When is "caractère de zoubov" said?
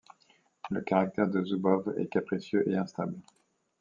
0.81-1.93